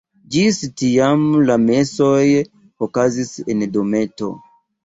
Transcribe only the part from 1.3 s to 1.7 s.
la